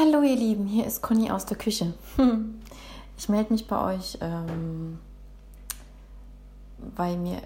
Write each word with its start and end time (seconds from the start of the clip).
Hallo 0.00 0.22
ihr 0.22 0.36
Lieben, 0.36 0.66
hier 0.66 0.86
ist 0.86 1.02
Conny 1.02 1.30
aus 1.30 1.44
der 1.44 1.58
Küche. 1.58 1.92
Ich 3.18 3.28
melde 3.28 3.52
mich 3.52 3.66
bei 3.68 3.96
euch, 3.96 4.16
ähm, 4.22 4.98
weil 6.96 7.18
mir 7.18 7.42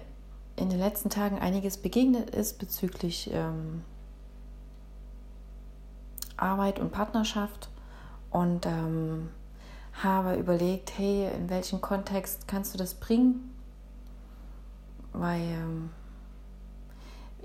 in 0.55 0.69
den 0.69 0.79
letzten 0.79 1.09
Tagen 1.09 1.37
einiges 1.37 1.75
begegnet 1.75 2.29
ist 2.29 2.57
bezüglich 2.57 3.29
ähm, 3.33 3.83
Arbeit 6.37 6.79
und 6.79 6.93
Partnerschaft 6.93 7.67
und 8.31 8.65
ähm, 8.65 9.31
habe 10.01 10.35
überlegt, 10.35 10.97
hey, 10.97 11.29
in 11.35 11.49
welchem 11.49 11.81
Kontext 11.81 12.47
kannst 12.47 12.73
du 12.73 12.77
das 12.77 12.93
bringen? 12.93 13.53
Weil, 15.11 15.41
ähm, 15.41 15.89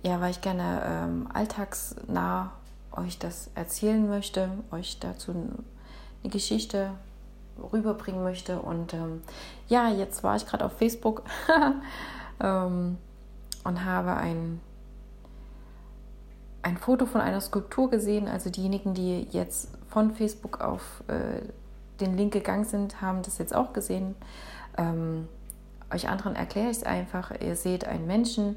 ja, 0.04 0.20
weil 0.20 0.30
ich 0.30 0.40
gerne 0.40 0.82
ähm, 0.86 1.28
alltagsnah 1.34 2.52
euch 3.00 3.18
das 3.18 3.50
erzählen 3.54 4.08
möchte, 4.08 4.50
euch 4.70 4.98
dazu 5.00 5.32
eine 5.32 6.30
Geschichte 6.30 6.92
rüberbringen 7.72 8.22
möchte. 8.22 8.60
Und 8.60 8.94
ähm, 8.94 9.22
ja, 9.68 9.88
jetzt 9.88 10.22
war 10.22 10.36
ich 10.36 10.46
gerade 10.46 10.64
auf 10.64 10.72
Facebook 10.72 11.22
ähm, 12.40 12.98
und 13.64 13.84
habe 13.84 14.14
ein, 14.14 14.60
ein 16.62 16.76
Foto 16.76 17.06
von 17.06 17.20
einer 17.20 17.40
Skulptur 17.40 17.90
gesehen. 17.90 18.28
Also 18.28 18.50
diejenigen, 18.50 18.94
die 18.94 19.26
jetzt 19.30 19.70
von 19.88 20.12
Facebook 20.12 20.60
auf 20.60 21.02
äh, 21.08 21.42
den 22.00 22.16
Link 22.16 22.32
gegangen 22.32 22.64
sind, 22.64 23.00
haben 23.00 23.22
das 23.22 23.38
jetzt 23.38 23.54
auch 23.54 23.72
gesehen. 23.72 24.14
Ähm, 24.78 25.28
euch 25.92 26.08
anderen 26.08 26.36
erkläre 26.36 26.70
ich 26.70 26.78
es 26.78 26.82
einfach. 26.84 27.32
Ihr 27.40 27.56
seht 27.56 27.84
einen 27.86 28.06
Menschen, 28.06 28.56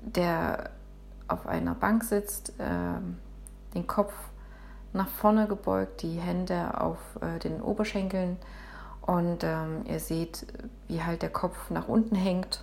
der 0.00 0.70
auf 1.28 1.46
einer 1.46 1.74
Bank 1.74 2.04
sitzt, 2.04 2.50
äh, 2.58 3.74
den 3.74 3.86
Kopf 3.86 4.12
nach 4.92 5.08
vorne 5.08 5.46
gebeugt, 5.46 6.02
die 6.02 6.18
Hände 6.18 6.80
auf 6.80 6.98
äh, 7.20 7.38
den 7.38 7.60
Oberschenkeln 7.60 8.38
und 9.02 9.44
ähm, 9.44 9.84
ihr 9.86 10.00
seht, 10.00 10.46
wie 10.88 11.02
halt 11.02 11.22
der 11.22 11.30
Kopf 11.30 11.70
nach 11.70 11.88
unten 11.88 12.14
hängt 12.14 12.62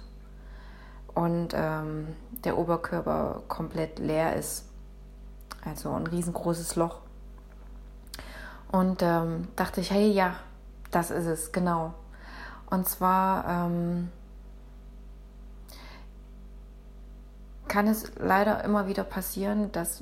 und 1.14 1.54
ähm, 1.54 2.08
der 2.44 2.58
Oberkörper 2.58 3.42
komplett 3.48 4.00
leer 4.00 4.36
ist. 4.36 4.66
Also 5.64 5.92
ein 5.94 6.06
riesengroßes 6.06 6.76
Loch. 6.76 7.00
Und 8.72 9.02
ähm, 9.02 9.48
dachte 9.56 9.82
ich, 9.82 9.90
hey, 9.90 10.12
ja, 10.12 10.36
das 10.92 11.10
ist 11.10 11.26
es, 11.26 11.52
genau. 11.52 11.94
Und 12.70 12.88
zwar 12.88 13.48
ähm, 13.48 14.10
kann 17.76 17.88
es 17.88 18.10
leider 18.18 18.64
immer 18.64 18.88
wieder 18.88 19.04
passieren, 19.04 19.70
dass 19.74 20.02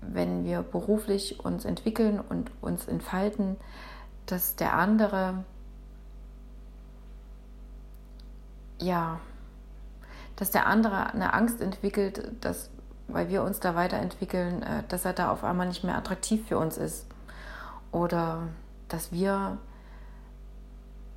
wenn 0.00 0.44
wir 0.44 0.62
beruflich 0.62 1.38
uns 1.38 1.64
entwickeln 1.64 2.18
und 2.18 2.50
uns 2.60 2.88
entfalten, 2.88 3.54
dass 4.26 4.56
der 4.56 4.74
andere 4.74 5.44
ja, 8.80 9.20
dass 10.34 10.50
der 10.50 10.66
andere 10.66 11.12
eine 11.12 11.32
Angst 11.32 11.60
entwickelt, 11.60 12.32
dass 12.40 12.70
weil 13.06 13.28
wir 13.28 13.44
uns 13.44 13.60
da 13.60 13.76
weiterentwickeln, 13.76 14.64
äh, 14.64 14.82
dass 14.88 15.04
er 15.04 15.12
da 15.12 15.30
auf 15.30 15.44
einmal 15.44 15.68
nicht 15.68 15.84
mehr 15.84 15.96
attraktiv 15.96 16.48
für 16.48 16.58
uns 16.58 16.76
ist. 16.76 17.06
Oder 17.92 18.48
dass 18.88 19.12
wir, 19.12 19.58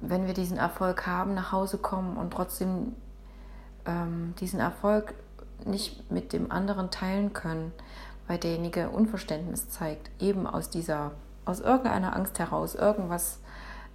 wenn 0.02 0.28
wir 0.28 0.36
diesen 0.36 0.58
Erfolg 0.58 1.08
haben, 1.08 1.34
nach 1.34 1.52
Hause 1.52 1.80
kommen 1.80 2.16
und 2.16 2.32
trotzdem 2.32 2.96
ähm, 3.88 4.36
diesen 4.40 4.60
Erfolg 4.60 5.16
nicht 5.66 6.12
mit 6.12 6.34
dem 6.34 6.52
anderen 6.52 6.92
teilen 6.92 7.34
können, 7.34 7.72
weil 8.28 8.38
derjenige 8.38 8.90
Unverständnis 8.90 9.70
zeigt, 9.70 10.10
eben 10.22 10.48
aus 10.48 10.70
dieser, 10.70 11.12
aus 11.46 11.60
irgendeiner 11.60 12.16
Angst 12.16 12.40
heraus, 12.40 12.76
irgendwas 12.76 13.40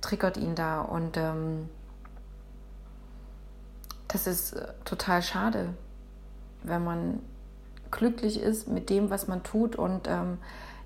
triggert 0.00 0.36
ihn 0.36 0.54
da 0.54 0.80
und 0.82 1.16
ähm, 1.16 1.68
das 4.08 4.26
ist 4.26 4.52
äh, 4.52 4.72
total 4.84 5.22
schade, 5.22 5.74
wenn 6.62 6.84
man 6.84 7.20
glücklich 7.90 8.40
ist 8.40 8.68
mit 8.68 8.90
dem, 8.90 9.10
was 9.10 9.28
man 9.28 9.42
tut 9.42 9.76
und 9.76 10.08
ähm, 10.08 10.38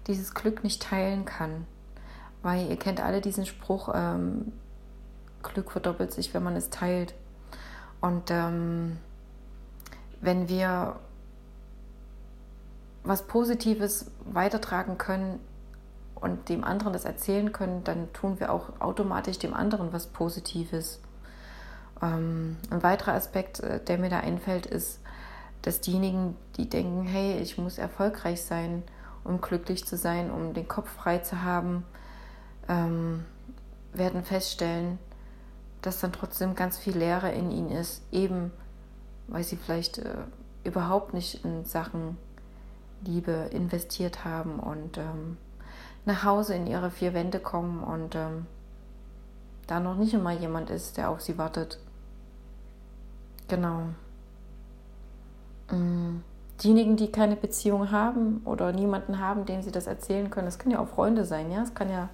dieses 0.06 0.34
Glück 0.34 0.62
nicht 0.62 0.82
teilen 0.82 1.24
kann. 1.24 1.66
Weil 2.42 2.68
ihr 2.68 2.76
kennt 2.76 3.02
alle 3.02 3.20
diesen 3.20 3.46
Spruch, 3.46 3.90
ähm, 3.94 4.52
Glück 5.42 5.70
verdoppelt 5.70 6.12
sich, 6.12 6.32
wenn 6.34 6.42
man 6.42 6.56
es 6.56 6.70
teilt. 6.70 7.14
Und 8.00 8.30
ähm, 8.30 8.98
wenn 10.20 10.48
wir 10.48 10.96
was 13.04 13.22
Positives 13.26 14.10
weitertragen 14.24 14.98
können 14.98 15.40
und 16.14 16.48
dem 16.48 16.64
anderen 16.64 16.92
das 16.92 17.04
erzählen 17.04 17.52
können, 17.52 17.84
dann 17.84 18.12
tun 18.12 18.40
wir 18.40 18.52
auch 18.52 18.80
automatisch 18.80 19.38
dem 19.38 19.54
anderen 19.54 19.92
was 19.92 20.08
Positives. 20.08 21.00
Ähm, 22.02 22.56
ein 22.70 22.82
weiterer 22.82 23.14
Aspekt, 23.14 23.60
äh, 23.60 23.82
der 23.82 23.98
mir 23.98 24.10
da 24.10 24.20
einfällt, 24.20 24.66
ist, 24.66 25.00
dass 25.62 25.80
diejenigen, 25.80 26.36
die 26.56 26.68
denken, 26.68 27.04
hey, 27.04 27.38
ich 27.38 27.58
muss 27.58 27.78
erfolgreich 27.78 28.42
sein, 28.42 28.82
um 29.24 29.40
glücklich 29.40 29.84
zu 29.86 29.96
sein, 29.96 30.30
um 30.30 30.54
den 30.54 30.68
Kopf 30.68 30.90
frei 30.90 31.18
zu 31.18 31.42
haben, 31.42 31.84
ähm, 32.68 33.24
werden 33.92 34.22
feststellen, 34.22 34.98
dass 35.82 36.00
dann 36.00 36.12
trotzdem 36.12 36.54
ganz 36.54 36.78
viel 36.78 36.96
Leere 36.96 37.32
in 37.32 37.50
ihnen 37.50 37.70
ist, 37.70 38.02
eben 38.12 38.52
weil 39.28 39.44
sie 39.44 39.56
vielleicht 39.56 39.98
äh, 39.98 40.16
überhaupt 40.64 41.14
nicht 41.14 41.44
in 41.44 41.64
Sachen 41.64 42.16
Liebe 43.04 43.48
investiert 43.52 44.24
haben 44.24 44.58
und 44.58 44.98
ähm, 44.98 45.36
nach 46.04 46.24
Hause 46.24 46.54
in 46.54 46.66
ihre 46.66 46.90
vier 46.90 47.14
Wände 47.14 47.38
kommen 47.38 47.82
und 47.82 48.14
ähm, 48.14 48.46
da 49.66 49.78
noch 49.78 49.96
nicht 49.96 50.14
immer 50.14 50.32
jemand 50.32 50.70
ist, 50.70 50.96
der 50.96 51.10
auf 51.10 51.20
sie 51.20 51.38
wartet. 51.38 51.78
Genau. 53.46 53.82
Mm. 55.70 56.22
Diejenigen, 56.62 56.96
die 56.96 57.12
keine 57.12 57.36
Beziehung 57.36 57.92
haben 57.92 58.40
oder 58.44 58.72
niemanden 58.72 59.20
haben, 59.20 59.46
dem 59.46 59.62
sie 59.62 59.70
das 59.70 59.86
erzählen 59.86 60.28
können, 60.28 60.46
das 60.46 60.58
können 60.58 60.72
ja 60.72 60.80
auch 60.80 60.88
Freunde 60.88 61.24
sein, 61.24 61.52
ja, 61.52 61.62
es 61.62 61.72
kann 61.72 61.88
ja, 61.88 62.08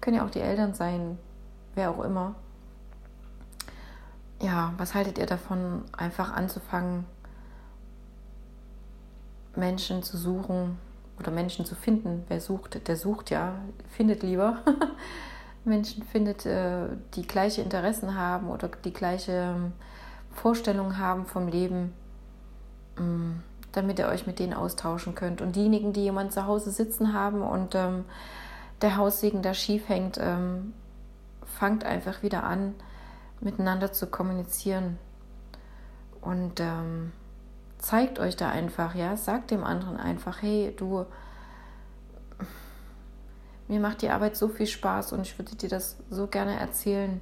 können 0.00 0.16
ja 0.16 0.24
auch 0.24 0.30
die 0.30 0.40
Eltern 0.40 0.72
sein, 0.72 1.18
wer 1.74 1.90
auch 1.90 2.02
immer 2.02 2.34
ja, 4.42 4.74
was 4.76 4.94
haltet 4.94 5.18
ihr 5.18 5.26
davon, 5.26 5.84
einfach 5.96 6.32
anzufangen, 6.32 7.04
Menschen 9.54 10.02
zu 10.02 10.16
suchen 10.16 10.78
oder 11.18 11.30
Menschen 11.30 11.64
zu 11.64 11.74
finden? 11.74 12.24
Wer 12.28 12.40
sucht, 12.40 12.86
der 12.88 12.96
sucht 12.96 13.30
ja, 13.30 13.54
findet 13.88 14.22
lieber. 14.22 14.58
Menschen 15.64 16.02
findet, 16.02 16.44
äh, 16.44 16.88
die 17.14 17.26
gleiche 17.26 17.62
Interessen 17.62 18.16
haben 18.16 18.50
oder 18.50 18.68
die 18.84 18.92
gleiche 18.92 19.32
ähm, 19.32 19.72
Vorstellungen 20.32 20.98
haben 20.98 21.26
vom 21.26 21.46
Leben, 21.46 21.92
mm, 22.98 23.34
damit 23.70 24.00
ihr 24.00 24.08
euch 24.08 24.26
mit 24.26 24.40
denen 24.40 24.54
austauschen 24.54 25.14
könnt. 25.14 25.40
Und 25.40 25.54
diejenigen, 25.54 25.92
die 25.92 26.02
jemand 26.02 26.32
zu 26.32 26.46
Hause 26.46 26.72
sitzen 26.72 27.12
haben 27.12 27.42
und 27.42 27.76
ähm, 27.76 28.06
der 28.80 28.96
Haussegen 28.96 29.42
da 29.42 29.54
schief 29.54 29.88
hängt, 29.88 30.18
ähm, 30.20 30.72
fangt 31.44 31.84
einfach 31.84 32.24
wieder 32.24 32.42
an, 32.42 32.74
miteinander 33.42 33.92
zu 33.92 34.06
kommunizieren. 34.06 34.98
Und 36.20 36.60
ähm, 36.60 37.12
zeigt 37.78 38.18
euch 38.18 38.36
da 38.36 38.48
einfach, 38.48 38.94
ja, 38.94 39.16
sagt 39.16 39.50
dem 39.50 39.64
anderen 39.64 39.96
einfach, 39.96 40.40
hey, 40.40 40.74
du, 40.76 41.04
mir 43.68 43.80
macht 43.80 44.02
die 44.02 44.10
Arbeit 44.10 44.36
so 44.36 44.48
viel 44.48 44.66
Spaß 44.66 45.12
und 45.12 45.22
ich 45.22 45.38
würde 45.38 45.56
dir 45.56 45.68
das 45.68 45.96
so 46.10 46.26
gerne 46.26 46.58
erzählen. 46.58 47.20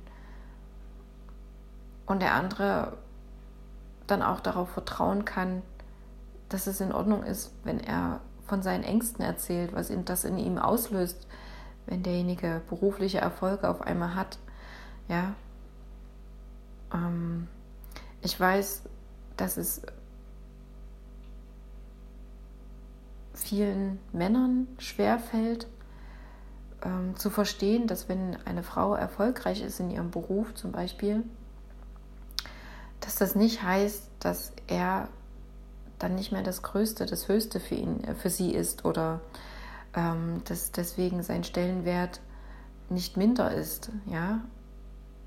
Und 2.06 2.20
der 2.20 2.34
andere 2.34 2.98
dann 4.06 4.22
auch 4.22 4.41
darauf 4.41 4.69
vertrauen 4.70 5.25
kann, 5.25 5.62
dass 6.48 6.66
es 6.66 6.81
in 6.81 6.92
Ordnung 6.92 7.22
ist, 7.22 7.52
wenn 7.64 7.78
er 7.78 8.20
von 8.47 8.62
seinen 8.62 8.82
Ängsten 8.82 9.25
erzählt, 9.25 9.72
was 9.72 9.91
ihn 9.91 10.04
das 10.04 10.25
in 10.25 10.37
ihm 10.37 10.58
auslöst, 10.58 11.28
wenn 11.87 12.02
derjenige 12.02 12.61
berufliche 12.69 13.19
Erfolge 13.19 13.69
auf 13.69 13.81
einmal 13.81 14.16
hat. 14.16 14.38
Ja, 15.08 15.34
ähm, 16.92 17.48
ich 18.22 18.38
weiß, 18.38 18.82
dass 19.37 19.56
es 19.56 19.82
vielen 23.34 23.98
Männern 24.12 24.69
schwerfällt, 24.78 25.66
ähm, 26.82 27.16
zu 27.16 27.31
verstehen, 27.31 27.87
dass 27.87 28.08
wenn 28.08 28.37
eine 28.44 28.62
Frau 28.62 28.94
erfolgreich 28.94 29.62
ist 29.62 29.81
in 29.81 29.90
ihrem 29.90 30.10
Beruf 30.10 30.54
zum 30.54 30.72
Beispiel, 30.72 31.25
dass 33.00 33.16
das 33.16 33.34
nicht 33.34 33.62
heißt, 33.62 34.08
dass 34.20 34.52
er 34.66 35.08
dann 35.98 36.14
nicht 36.14 36.32
mehr 36.32 36.42
das 36.42 36.62
Größte, 36.62 37.06
das 37.06 37.28
Höchste 37.28 37.60
für 37.60 37.75
ihn, 37.75 38.04
äh, 38.04 38.14
für 38.14 38.31
sie 38.31 38.52
ist 38.52 38.84
oder 38.84 39.20
ähm, 39.94 40.42
dass 40.44 40.72
deswegen 40.72 41.22
sein 41.22 41.44
Stellenwert 41.44 42.20
nicht 42.88 43.16
minder 43.16 43.52
ist, 43.52 43.90
ja, 44.06 44.40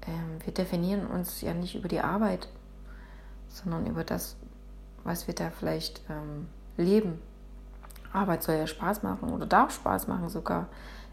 ähm, 0.07 0.39
wir 0.43 0.53
definieren 0.53 1.07
uns 1.07 1.41
ja 1.41 1.53
nicht 1.53 1.75
über 1.75 1.87
die 1.87 1.99
Arbeit, 1.99 2.47
sondern 3.47 3.85
über 3.85 4.03
das, 4.03 4.35
was 5.03 5.27
wir 5.27 5.35
da 5.35 5.49
vielleicht 5.49 6.01
ähm, 6.09 6.47
leben. 6.77 7.19
Arbeit 8.11 8.43
soll 8.43 8.55
ja 8.55 8.67
Spaß 8.67 9.03
machen 9.03 9.29
oder 9.29 9.45
darf 9.45 9.73
Spaß 9.73 10.07
machen 10.07 10.29
sogar. 10.29 10.67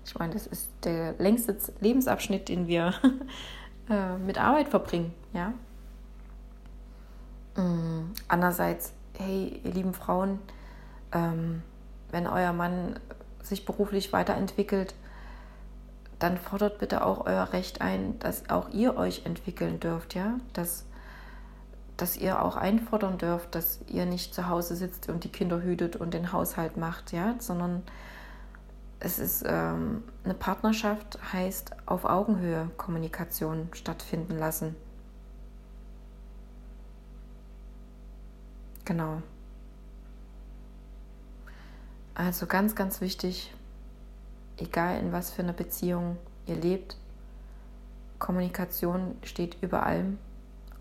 Ich 0.04 0.18
meine, 0.18 0.32
das 0.32 0.46
ist 0.46 0.70
der 0.84 1.14
längste 1.18 1.56
Lebensabschnitt, 1.80 2.48
den 2.48 2.66
wir 2.66 2.94
äh, 3.90 4.16
mit 4.18 4.38
Arbeit 4.38 4.68
verbringen, 4.68 5.14
ja. 5.32 5.52
Mm, 7.56 8.12
andererseits, 8.28 8.92
hey, 9.18 9.60
ihr 9.64 9.72
lieben 9.72 9.94
Frauen, 9.94 10.38
ähm, 11.12 11.62
wenn 12.10 12.26
euer 12.26 12.52
Mann 12.52 12.98
sich 13.42 13.64
beruflich 13.64 14.12
weiterentwickelt, 14.12 14.94
dann 16.20 16.36
fordert 16.36 16.78
bitte 16.78 17.04
auch 17.04 17.26
euer 17.26 17.52
Recht 17.52 17.80
ein, 17.80 18.18
dass 18.20 18.48
auch 18.50 18.68
ihr 18.68 18.96
euch 18.96 19.24
entwickeln 19.24 19.80
dürft, 19.80 20.14
ja, 20.14 20.38
dass, 20.52 20.84
dass 21.96 22.16
ihr 22.16 22.42
auch 22.42 22.56
einfordern 22.56 23.18
dürft, 23.18 23.54
dass 23.54 23.80
ihr 23.88 24.04
nicht 24.06 24.34
zu 24.34 24.48
Hause 24.48 24.76
sitzt 24.76 25.08
und 25.08 25.24
die 25.24 25.32
Kinder 25.32 25.62
hütet 25.62 25.96
und 25.96 26.12
den 26.12 26.32
Haushalt 26.32 26.76
macht, 26.76 27.12
ja, 27.12 27.34
sondern 27.38 27.82
es 29.00 29.18
ist 29.18 29.44
ähm, 29.46 30.04
eine 30.24 30.34
Partnerschaft 30.34 31.18
heißt 31.32 31.72
auf 31.86 32.04
Augenhöhe 32.04 32.70
Kommunikation 32.76 33.68
stattfinden 33.72 34.38
lassen. 34.38 34.76
Genau. 38.84 39.22
Also 42.14 42.46
ganz, 42.46 42.74
ganz 42.74 43.00
wichtig, 43.00 43.54
egal 44.60 45.00
in 45.00 45.12
was 45.12 45.30
für 45.30 45.42
einer 45.42 45.52
Beziehung 45.52 46.16
ihr 46.46 46.56
lebt, 46.56 46.96
Kommunikation 48.18 49.16
steht 49.22 49.56
über 49.62 49.84
allem. 49.84 50.18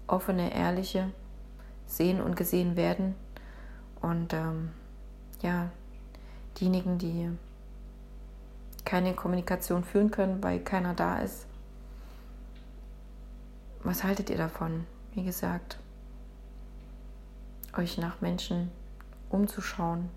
Offene, 0.08 0.54
ehrliche, 0.54 1.12
sehen 1.88 2.22
und 2.22 2.36
gesehen 2.36 2.76
werden. 2.76 3.16
Und 4.02 4.34
ähm, 4.34 4.72
ja, 5.42 5.70
diejenigen, 6.60 6.98
die 6.98 7.30
keine 8.86 9.14
Kommunikation 9.14 9.84
führen 9.84 10.12
können, 10.12 10.42
weil 10.44 10.60
keiner 10.60 10.94
da 10.94 11.20
ist, 11.20 11.46
was 13.84 14.04
haltet 14.04 14.30
ihr 14.30 14.38
davon? 14.38 14.86
Wie 15.14 15.24
gesagt, 15.24 15.78
euch 17.78 17.98
nach 17.98 18.20
Menschen 18.22 18.72
umzuschauen, 19.30 20.10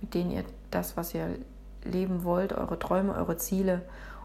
mit 0.00 0.14
denen 0.14 0.30
ihr 0.30 0.44
das, 0.70 0.96
was 0.96 1.14
ihr 1.14 1.38
leben 1.88 2.24
wollt, 2.24 2.52
eure 2.52 2.78
Träume, 2.78 3.14
eure 3.14 3.36
Ziele 3.36 3.82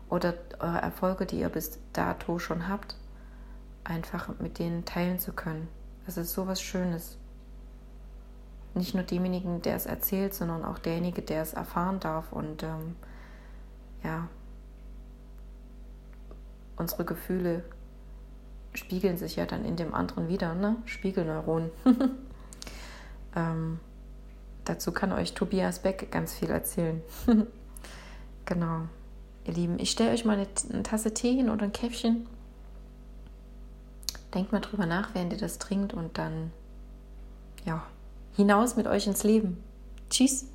oder 0.10 0.33
eure 0.60 0.81
Erfolge, 0.81 1.25
die 1.25 1.39
ihr 1.39 1.50
bis 1.50 1.80
dato 1.94 2.39
schon 2.39 2.68
habt, 2.68 2.95
einfach 3.83 4.30
mit 4.39 4.60
denen 4.60 4.86
teilen 4.86 5.19
zu 5.19 5.33
können. 5.33 5.68
Das 6.06 6.18
ist 6.18 6.33
so 6.33 6.48
was 6.48 6.62
Schönes. 6.62 7.18
Nicht 8.75 8.95
nur 8.95 9.04
demjenigen, 9.04 9.62
der 9.62 9.75
es 9.75 9.86
erzählt, 9.86 10.33
sondern 10.33 10.65
auch 10.65 10.80
derjenige, 10.80 11.21
der 11.21 11.42
es 11.42 11.54
erfahren 11.54 12.00
darf. 12.00 12.31
Und 12.31 12.63
ähm, 12.63 12.95
ja, 14.04 14.27
unsere 16.75 17.06
Gefühle 17.06 17.63
spiegeln 18.74 19.18
sich 19.18 19.36
ja 19.36 19.45
dann 19.45 19.63
in 19.63 19.75
dem 19.75 19.94
anderen 19.94 20.27
wieder, 20.27 20.56
ne? 20.56 20.77
Spiegelneuronen. 20.86 21.69
ähm, 23.36 23.80
dazu 24.65 24.92
kann 24.92 25.12
euch 25.12 25.33
Tobias 25.33 25.80
Beck 25.80 26.12
ganz 26.12 26.33
viel 26.33 26.50
erzählen. 26.50 27.01
genau. 28.45 28.81
Ihr 29.45 29.54
Lieben, 29.54 29.80
ich 29.80 29.92
stelle 29.92 30.12
euch 30.12 30.25
mal 30.25 30.38
eine, 30.38 30.48
eine, 30.71 30.83
Tasse 30.83 31.13
Tee 31.13 31.36
hin 31.36 31.50
oder 31.50 31.63
ein 31.63 31.74
Käffchen. 31.74 32.27
Denkt 34.33 34.51
mal 34.51 34.62
drüber 34.62 34.86
nach, 34.86 35.13
während 35.13 35.33
ihr 35.33 35.39
das 35.39 35.60
trinkt 35.60 35.94
und 35.94 36.18
dann, 36.18 36.51
ja, 37.65 37.83
hinaus 38.36 38.75
mit 38.75 38.88
euch 38.88 39.06
ins 39.06 39.24
Leben. 39.24 39.62
Tschüss. 40.10 40.45